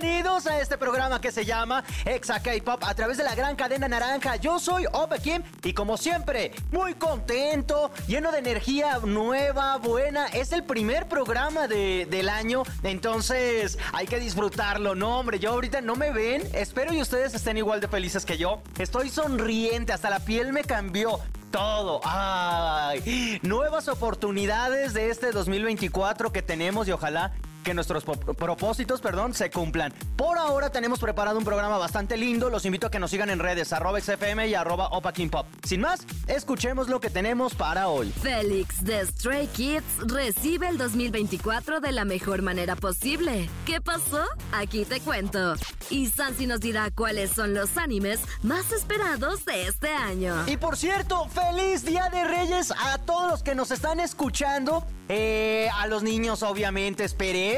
[0.00, 3.88] Bienvenidos a este programa que se llama Exa K-Pop a través de la gran cadena
[3.88, 4.36] naranja.
[4.36, 10.28] Yo soy Opa Kim y como siempre, muy contento, lleno de energía nueva, buena.
[10.28, 14.94] Es el primer programa de- del año, entonces hay que disfrutarlo.
[14.94, 16.42] No, hombre, yo ahorita no me ven.
[16.54, 18.62] Espero y ustedes estén igual de felices que yo.
[18.78, 21.20] Estoy sonriente, hasta la piel me cambió.
[21.50, 22.00] Todo.
[22.04, 29.50] Ay, nuevas oportunidades de este 2024 que tenemos y ojalá que nuestros propósitos, perdón, se
[29.50, 29.92] cumplan.
[30.16, 32.50] Por ahora tenemos preparado un programa bastante lindo.
[32.50, 35.46] Los invito a que nos sigan en redes arroba XFM y arroba Opa King Pop.
[35.64, 38.10] Sin más, escuchemos lo que tenemos para hoy.
[38.10, 43.48] Félix de Stray Kids recibe el 2024 de la mejor manera posible.
[43.64, 44.24] ¿Qué pasó?
[44.52, 45.54] Aquí te cuento.
[45.90, 50.34] Y Sansi nos dirá cuáles son los animes más esperados de este año.
[50.46, 54.84] Y por cierto, feliz Día de Reyes a todos los que nos están escuchando.
[55.08, 57.51] Eh, a los niños, obviamente, esperemos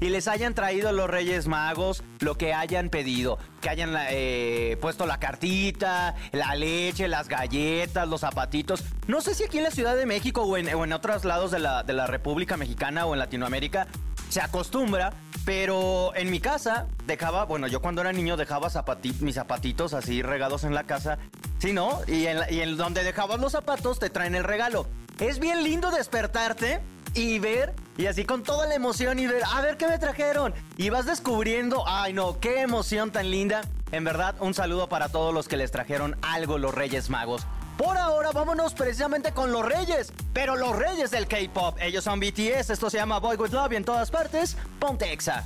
[0.00, 3.38] y les hayan traído los Reyes Magos lo que hayan pedido.
[3.60, 8.84] Que hayan eh, puesto la cartita, la leche, las galletas, los zapatitos.
[9.06, 11.50] No sé si aquí en la Ciudad de México o en, o en otros lados
[11.50, 13.86] de la, de la República Mexicana o en Latinoamérica
[14.28, 15.12] se acostumbra,
[15.44, 20.22] pero en mi casa dejaba, bueno, yo cuando era niño dejaba zapati- mis zapatitos así
[20.22, 21.18] regados en la casa,
[21.58, 22.00] ¿sí, no?
[22.06, 24.86] Y en, y en donde dejabas los zapatos te traen el regalo.
[25.20, 26.80] Es bien lindo despertarte
[27.14, 30.54] y ver, y así con toda la emoción y ver, a ver qué me trajeron.
[30.76, 33.62] Y vas descubriendo, ay no, qué emoción tan linda.
[33.90, 37.46] En verdad, un saludo para todos los que les trajeron algo los Reyes Magos.
[37.76, 41.78] Por ahora vámonos precisamente con los reyes, pero los reyes del K-Pop.
[41.80, 45.44] Ellos son BTS, esto se llama Boy With Love y en todas partes, ponte Exa.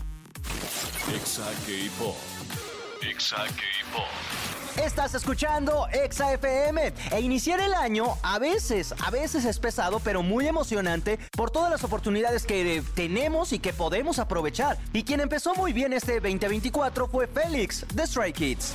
[1.15, 2.17] Exa K-Pop.
[3.03, 4.46] Exa K-Pop.
[4.83, 10.23] Estás escuchando Exa FM e iniciar el año a veces, a veces es pesado, pero
[10.23, 14.77] muy emocionante por todas las oportunidades que tenemos y que podemos aprovechar.
[14.93, 18.75] Y quien empezó muy bien este 2024 fue Félix de Stray Kids.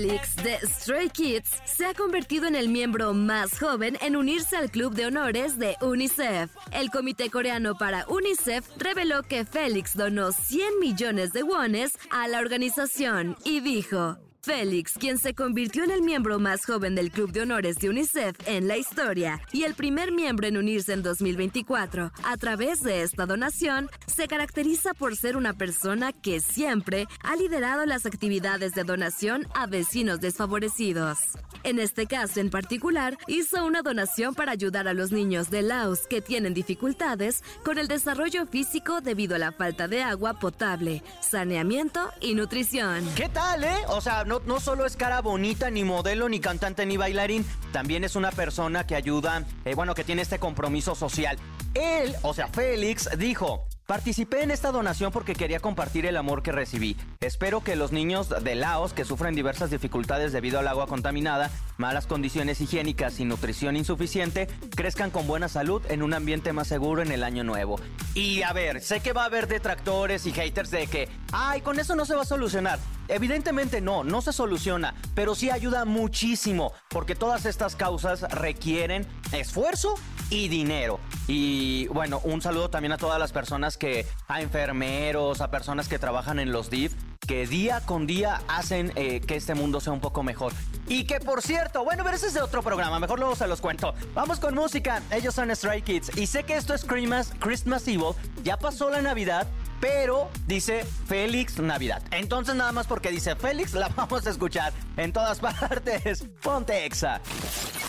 [0.00, 4.70] Félix de Stray Kids se ha convertido en el miembro más joven en unirse al
[4.70, 6.50] Club de Honores de UNICEF.
[6.72, 12.38] El Comité Coreano para UNICEF reveló que Félix donó 100 millones de wones a la
[12.38, 14.16] organización y dijo...
[14.42, 18.36] Félix, quien se convirtió en el miembro más joven del Club de Honores de UNICEF
[18.46, 23.26] en la historia y el primer miembro en unirse en 2024 a través de esta
[23.26, 29.46] donación, se caracteriza por ser una persona que siempre ha liderado las actividades de donación
[29.54, 31.18] a vecinos desfavorecidos.
[31.62, 36.06] En este caso en particular, hizo una donación para ayudar a los niños de Laos
[36.08, 42.10] que tienen dificultades con el desarrollo físico debido a la falta de agua potable, saneamiento
[42.20, 43.06] y nutrición.
[43.14, 43.76] ¿Qué tal, eh?
[43.88, 48.16] O sea, no, solo es cara bonita, ni modelo, ni cantante, ni bailarín, también es
[48.16, 51.36] una persona que ayuda, eh, bueno, que tiene este compromiso social.
[51.74, 53.66] Él, o sea, Félix, dijo...
[53.90, 56.96] Participé en esta donación porque quería compartir el amor que recibí.
[57.22, 62.06] Espero que los niños de Laos que sufren diversas dificultades debido al agua contaminada, malas
[62.06, 67.12] condiciones higiénicas y nutrición insuficiente crezcan con buena salud en un ambiente más seguro en
[67.12, 67.78] el año nuevo.
[68.14, 71.78] Y a ver, sé que va a haber detractores y haters de que, ay, con
[71.78, 72.78] eso no se va a solucionar.
[73.08, 79.96] Evidentemente no, no se soluciona, pero sí ayuda muchísimo, porque todas estas causas requieren esfuerzo
[80.30, 81.00] y dinero.
[81.28, 85.98] Y bueno, un saludo también a todas las personas que, a enfermeros, a personas que
[85.98, 86.94] trabajan en los DIF,
[87.30, 90.52] que día con día hacen eh, que este mundo sea un poco mejor.
[90.88, 93.60] Y que por cierto, bueno, pero ese es de otro programa, mejor luego se los
[93.60, 93.94] cuento.
[94.14, 96.10] Vamos con música, ellos son Stray Kids.
[96.16, 99.46] Y sé que esto es Christmas, Christmas Evil, ya pasó la Navidad,
[99.80, 102.02] pero dice Félix Navidad.
[102.10, 106.24] Entonces nada más porque dice Félix, la vamos a escuchar en todas partes.
[106.42, 107.20] Ponte Exa.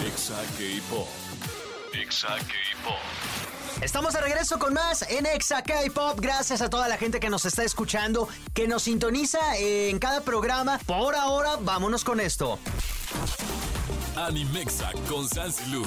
[0.05, 1.07] Exa K-Pop.
[1.99, 3.50] Exa K-Pop.
[3.81, 6.19] Estamos de regreso con más en Exa K-Pop.
[6.21, 10.77] Gracias a toda la gente que nos está escuchando, que nos sintoniza en cada programa.
[10.85, 12.59] Por ahora, vámonos con esto.
[14.15, 15.83] Animexa con Sansilu.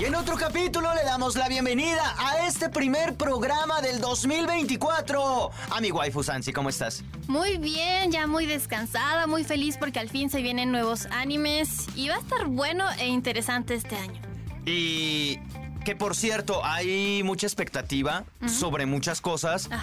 [0.00, 5.50] Y en otro capítulo le damos la bienvenida a este primer programa del 2024.
[5.70, 7.04] A mi waifu Sansi, ¿cómo estás?
[7.28, 12.08] Muy bien, ya muy descansada, muy feliz porque al fin se vienen nuevos animes y
[12.08, 14.20] va a estar bueno e interesante este año.
[14.66, 15.38] Y
[15.84, 19.68] Que por cierto, hay mucha expectativa sobre muchas cosas.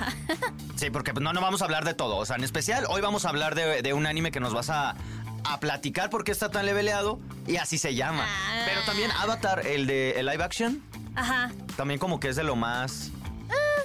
[0.76, 2.18] Sí, porque no, no vamos a hablar de todo.
[2.18, 4.70] O sea, en especial, hoy vamos a hablar de, de un anime que nos vas
[4.70, 4.96] a,
[5.46, 8.26] a platicar por qué está tan leveleado y así se llama.
[8.28, 8.64] Ah.
[8.68, 10.84] Pero también Avatar, el de el live action,
[11.16, 11.50] Ajá.
[11.78, 13.10] también como que es de lo más.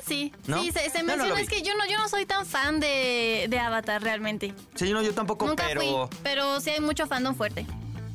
[0.04, 0.60] Sí, ¿No?
[0.60, 2.80] sí, se, se No, no menciona, es que yo no, yo no soy tan fan
[2.80, 4.52] de, de Avatar realmente.
[4.74, 7.64] Sí, no, yo tampoco, Nunca pero fui, pero sí hay mucho fandom fuerte.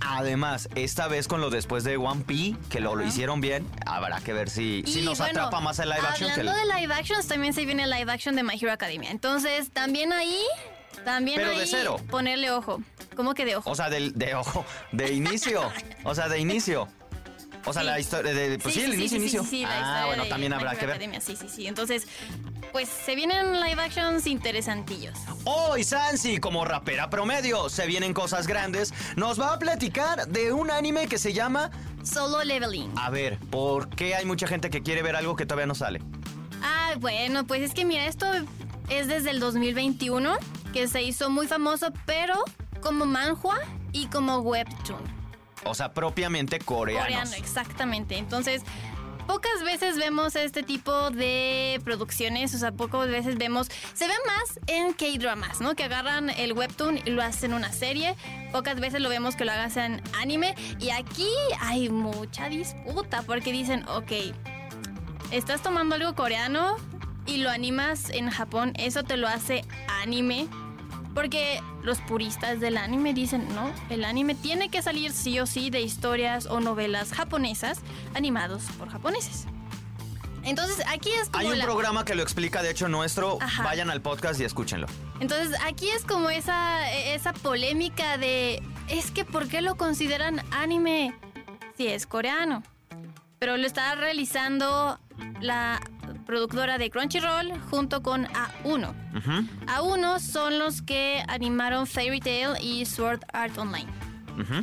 [0.07, 4.34] Además, esta vez con lo después de One Piece, que lo, hicieron bien, habrá que
[4.34, 6.48] ver si, si nos bueno, atrapa más el live action que el.
[6.48, 9.12] Hablando de live actions, también se viene el live action de My Hero Academia.
[9.12, 10.40] Entonces, también ahí,
[11.04, 11.98] también Pero de ahí cero.
[12.10, 12.81] ponerle ojo.
[13.16, 13.69] ¿Cómo que de ojo?
[13.69, 15.72] O sea, de ojo, de inicio.
[16.08, 16.88] O sea, de inicio.
[17.66, 17.88] O sea, Sí.
[17.88, 18.60] la historia de.
[18.60, 19.44] Pues sí, el inicio, inicio.
[19.44, 20.96] Sí, la ah, bueno, de también habrá que ver.
[20.96, 21.68] Academia, Sí, sí, sí.
[21.68, 22.08] Entonces,
[22.72, 25.18] pues se vienen live actions interesantillos.
[25.46, 30.70] Hoy Sansi, como rapera promedio, se vienen cosas grandes, nos va a platicar de un
[30.72, 31.72] anime que se llama...
[32.04, 32.92] Solo leveling.
[32.98, 36.02] A ver, ¿por qué hay mucha gente que quiere ver algo que todavía no sale?
[36.62, 38.28] Ah, bueno, pues es que mira, esto
[38.90, 40.36] es desde el 2021
[40.72, 42.36] que se hizo muy famoso, pero
[42.82, 43.58] como manhua
[43.92, 45.15] y como webtoon.
[45.66, 47.06] O sea, propiamente coreanos.
[47.06, 48.18] Coreano, exactamente.
[48.18, 48.64] Entonces,
[49.28, 54.60] pocas veces vemos este tipo de producciones, o sea, pocas veces vemos, se ve más
[54.68, 55.76] en K-dramas, ¿no?
[55.76, 58.16] Que agarran el webtoon y lo hacen una serie.
[58.52, 60.56] Pocas veces lo vemos que lo hagan en anime.
[60.80, 61.30] Y aquí
[61.60, 64.12] hay mucha disputa porque dicen, ok,
[65.32, 66.78] estás tomando algo coreano
[67.26, 69.66] y lo animas en Japón, eso te lo hace
[70.04, 70.48] anime.
[71.16, 75.72] Porque los puristas del anime dicen, no, el anime tiene que salir sí o sí
[75.72, 77.80] de historias o novelas japonesas
[78.14, 79.48] animados por japoneses.
[80.44, 83.40] Entonces aquí es como Hay un la- programa que lo explica, de hecho, nuestro.
[83.42, 83.64] Ajá.
[83.64, 84.86] Vayan al podcast y escúchenlo.
[85.20, 91.16] Entonces aquí es como esa, esa polémica de, es que ¿por qué lo consideran anime
[91.78, 92.62] si es coreano?
[93.40, 95.00] Pero lo está realizando
[95.42, 95.82] la
[96.25, 98.94] productora de Crunchyroll junto con A1.
[99.18, 99.31] Ujú,
[99.68, 103.88] A1 son los que animaron Fairy Tail y Sword Art Online.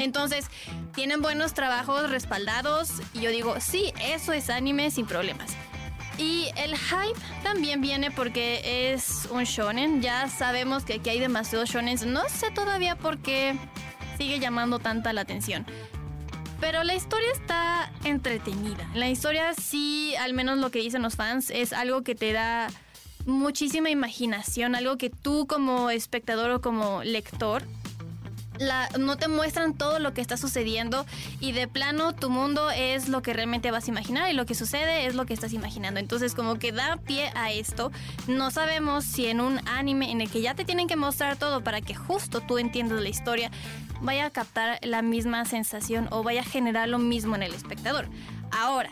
[0.01, 0.49] Entonces,
[0.95, 5.57] tienen buenos trabajos respaldados y yo digo, sí, eso es anime sin problemas.
[6.19, 10.03] Y el hype también viene porque es un shonen.
[10.03, 12.05] Ya sabemos que aquí hay demasiados shonens.
[12.05, 13.57] No sé todavía por qué
[14.19, 15.65] sigue llamando tanta la atención.
[16.63, 18.89] Pero la historia está entretenida.
[18.95, 22.69] La historia sí, al menos lo que dicen los fans, es algo que te da
[23.27, 27.65] muchísima imaginación, algo que tú como espectador o como lector
[28.59, 31.05] la- no te muestran todo lo que está sucediendo
[31.41, 34.55] y de plano tu mundo es lo que realmente vas a imaginar y lo que
[34.55, 35.99] sucede es lo que estás imaginando.
[35.99, 37.91] Entonces como que da pie a esto.
[38.29, 41.65] No sabemos si en un anime en el que ya te tienen que mostrar todo
[41.65, 43.51] para que justo tú entiendas la historia
[44.03, 48.09] vaya a captar la misma sensación o vaya a generar lo mismo en el espectador.
[48.51, 48.91] Ahora,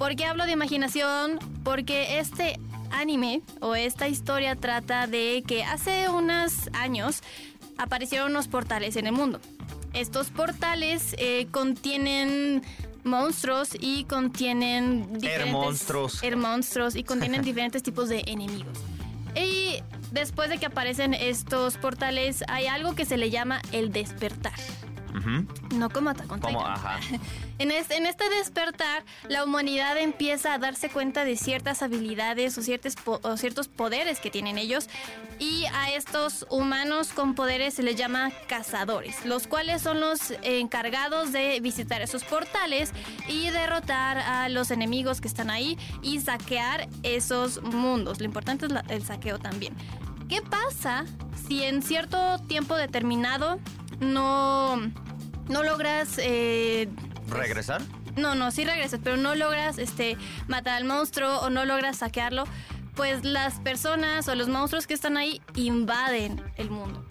[0.00, 1.38] ¿Por qué hablo de imaginación?
[1.62, 2.58] Porque este
[2.90, 7.20] anime o esta historia trata de que hace unos años
[7.76, 9.40] aparecieron unos portales en el mundo.
[9.92, 12.62] Estos portales eh, contienen
[13.04, 15.52] monstruos y contienen diferentes...
[15.52, 16.22] monstruos.
[16.34, 18.78] monstruos y contienen diferentes tipos de enemigos.
[19.34, 24.52] Y después de que aparecen estos portales hay algo que se le llama el despertar.
[25.74, 26.72] No como Attack on Como, Titan.
[26.72, 27.00] ajá.
[27.60, 32.62] En este, en este despertar, la humanidad empieza a darse cuenta de ciertas habilidades o
[32.62, 34.88] ciertos, o ciertos poderes que tienen ellos.
[35.38, 41.32] Y a estos humanos con poderes se les llama cazadores, los cuales son los encargados
[41.32, 42.92] de visitar esos portales
[43.28, 48.20] y derrotar a los enemigos que están ahí y saquear esos mundos.
[48.20, 49.74] Lo importante es la- el saqueo también.
[50.30, 51.04] ¿Qué pasa
[51.46, 53.58] si en cierto tiempo determinado
[53.98, 54.80] no,
[55.50, 56.18] no logras...
[56.18, 56.88] eh,
[57.28, 57.82] ¿Regresar?
[58.16, 60.16] no, no, sí regresas, pero no logras este,
[60.48, 62.44] matar al monstruo o no logras saquearlo,
[62.94, 67.04] pues las personas o los monstruos que están ahí invaden el mundo.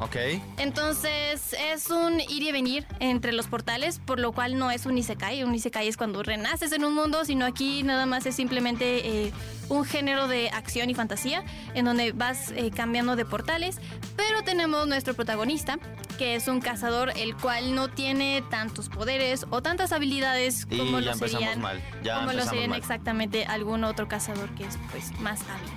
[0.00, 0.16] Ok.
[0.58, 4.98] Entonces es un ir y venir entre los portales, por lo cual no es un
[4.98, 5.44] isekai.
[5.44, 9.32] Un isekai es cuando renaces en un mundo, sino aquí nada más es simplemente eh,
[9.68, 13.78] un género de acción y fantasía en donde vas eh, cambiando de portales.
[14.16, 15.78] Pero tenemos nuestro protagonista,
[16.14, 21.00] que es un cazador el cual no tiene tantos poderes o tantas habilidades Y como
[21.00, 22.78] ya lo serían, mal, ya como lo serían mal.
[22.78, 25.72] exactamente algún otro cazador que es pues más hábil.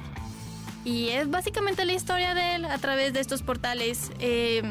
[0.86, 4.12] Y es básicamente la historia de él a través de estos portales.
[4.20, 4.62] eh,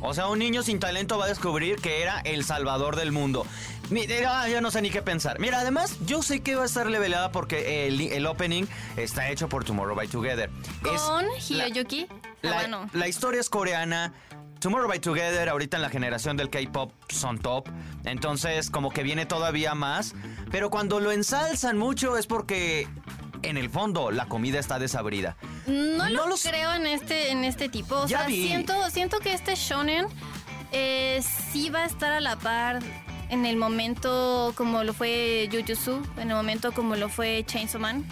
[0.00, 3.46] O sea, un niño sin talento va a descubrir que era el salvador del mundo.
[3.90, 5.38] Mira, yo no sé ni qué pensar.
[5.38, 8.64] Mira, además, yo sé que va a estar revelada porque el, el opening
[8.96, 10.50] está hecho por Tomorrow by Together.
[10.92, 12.08] Es con la- Hiroyuki
[12.42, 12.90] La, Awano.
[12.94, 14.12] la historia es coreana.
[14.60, 17.68] Tomorrow by Together ahorita en la generación del K-pop son top,
[18.04, 20.14] entonces como que viene todavía más,
[20.50, 22.88] pero cuando lo ensalzan mucho es porque
[23.42, 25.36] en el fondo la comida está desabrida.
[25.66, 30.06] No, lo creo en este en este tipo, o sea, siento siento que este shonen
[30.72, 31.22] eh,
[31.52, 32.80] sí va a estar a la par
[33.28, 38.04] en el momento como lo fue Jujutsu, en el momento como lo fue Chainsaw Man,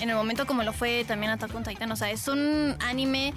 [0.00, 3.34] en el momento como lo fue también Attack on Titan, o sea, es un anime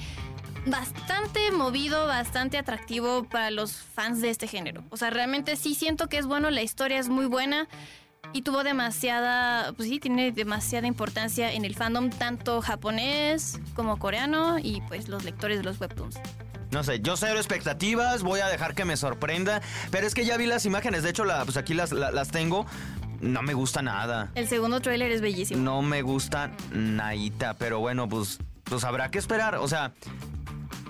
[0.65, 4.83] bastante movido, bastante atractivo para los fans de este género.
[4.89, 7.67] O sea, realmente sí siento que es bueno, la historia es muy buena
[8.31, 14.57] y tuvo demasiada, pues sí, tiene demasiada importancia en el fandom, tanto japonés como coreano
[14.59, 16.15] y pues los lectores de los webtoons.
[16.71, 20.37] No sé, yo cero expectativas, voy a dejar que me sorprenda, pero es que ya
[20.37, 22.65] vi las imágenes, de hecho, la, pues aquí las, las tengo.
[23.21, 24.31] No me gusta nada.
[24.35, 25.61] El segundo tráiler es bellísimo.
[25.61, 29.55] No me gusta naita, pero bueno, pues, pues habrá que esperar.
[29.55, 29.93] O sea,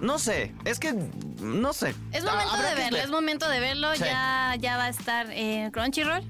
[0.02, 1.96] no sé, es que no sé.
[2.12, 3.94] Es momento de verlo, es momento de verlo.
[3.96, 6.24] Ya, ya va a estar en Crunchyroll.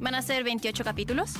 [0.00, 1.32] Van a ser 28 capítulos.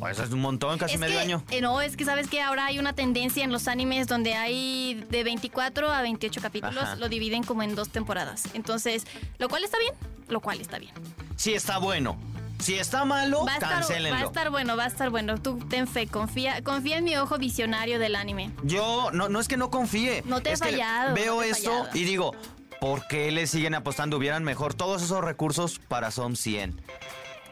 [0.00, 1.42] Oh, eso es un montón, casi medio año.
[1.50, 5.04] Eh, no, es que sabes que ahora hay una tendencia en los animes donde hay
[5.10, 8.44] de 24 a 28 capítulos, lo dividen como en dos temporadas.
[8.54, 9.06] Entonces,
[9.38, 9.94] lo cual está bien,
[10.28, 10.92] lo cual está bien.
[11.36, 12.16] Sí, está bueno.
[12.58, 15.38] Si está malo, va va a estar bueno, va a estar bueno.
[15.38, 18.50] Tú ten fe, confía, confía en mi ojo visionario del anime.
[18.62, 20.22] Yo, no, no es que no confíe.
[20.26, 21.14] No te he fallado.
[21.14, 22.34] veo esto y digo,
[22.80, 24.16] ¿por qué le siguen apostando?
[24.16, 26.80] Hubieran mejor todos esos recursos para Som 100.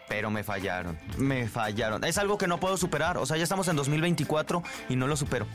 [0.08, 2.04] Pero me fallaron, me fallaron.
[2.04, 3.18] Es algo que no puedo superar.
[3.18, 5.46] O sea, ya estamos en 2024 y no lo supero.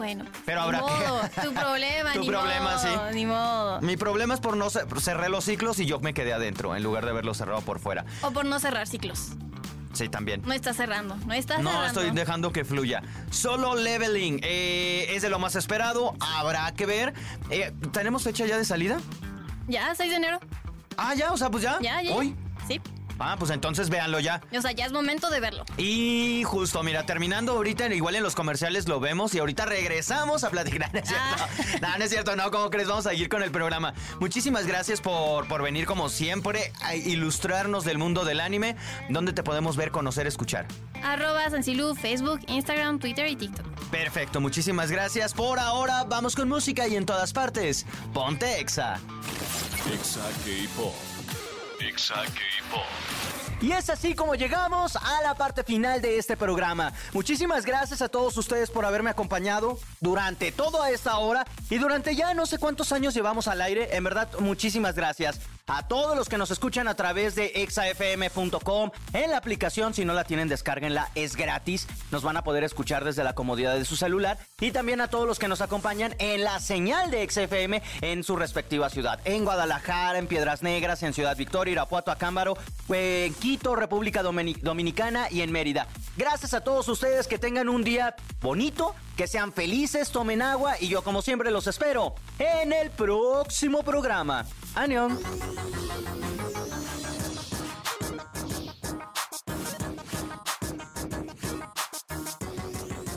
[0.00, 1.42] Bueno, pero habrá que...
[1.42, 2.88] tu problema, tu problema, sí.
[3.12, 3.82] Ni modo.
[3.82, 7.04] Mi problema es por no cerrar los ciclos y yo me quedé adentro en lugar
[7.04, 8.06] de verlos cerrado por fuera.
[8.22, 9.32] O por no cerrar ciclos.
[9.92, 10.40] Sí, también.
[10.46, 11.78] No está cerrando, no está cerrando.
[11.78, 13.02] No, estoy dejando que fluya.
[13.30, 16.14] Solo leveling eh, es de lo más esperado.
[16.18, 17.12] Habrá que ver.
[17.50, 18.98] Eh, ¿Tenemos fecha ya de salida?
[19.68, 20.40] Ya, 6 de enero.
[20.96, 21.78] Ah, ya, o sea, pues ya.
[21.82, 22.14] Ya, ya.
[22.14, 22.34] Hoy.
[23.20, 24.40] Ah, pues entonces véanlo ya.
[24.56, 25.64] O sea, ya es momento de verlo.
[25.76, 30.50] Y justo, mira, terminando ahorita, igual en los comerciales lo vemos y ahorita regresamos a
[30.50, 30.90] platicar.
[30.92, 31.24] ¿No es cierto?
[31.28, 31.78] Ah.
[31.82, 32.88] No, no es cierto, no, ¿cómo crees?
[32.88, 33.92] Vamos a seguir con el programa.
[34.20, 38.76] Muchísimas gracias por, por venir como siempre a ilustrarnos del mundo del anime.
[39.10, 40.66] ¿Dónde te podemos ver, conocer, escuchar?
[41.02, 43.66] Arroba Sansilu, Facebook, Instagram, Twitter y TikTok.
[43.90, 45.34] Perfecto, muchísimas gracias.
[45.34, 47.84] Por ahora vamos con música y en todas partes.
[48.14, 48.98] Ponte Exa.
[49.92, 50.94] Exa K-Pop.
[51.80, 52.59] Exa K-Pop.
[53.62, 56.94] Y es así como llegamos a la parte final de este programa.
[57.12, 62.32] Muchísimas gracias a todos ustedes por haberme acompañado durante toda esta hora y durante ya
[62.32, 63.94] no sé cuántos años llevamos al aire.
[63.94, 68.90] En verdad, muchísimas gracias a todos los que nos escuchan a través de exafm.com.
[69.12, 71.86] En la aplicación, si no la tienen, descárguenla, es gratis.
[72.10, 74.38] Nos van a poder escuchar desde la comodidad de su celular.
[74.60, 78.36] Y también a todos los que nos acompañan en la señal de XFM en su
[78.36, 79.20] respectiva ciudad.
[79.24, 82.56] En Guadalajara, en Piedras Negras, en Ciudad Victoria, Irapuato, Acámbaro,
[82.88, 85.86] en Quito, República Dominicana y en Mérida.
[86.20, 90.88] Gracias a todos ustedes que tengan un día bonito, que sean felices, tomen agua y
[90.88, 94.44] yo como siempre los espero en el próximo programa.
[94.74, 95.18] ¡Anión!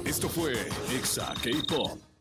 [0.06, 0.54] Esto fue
[0.90, 2.13] Exa K-Pop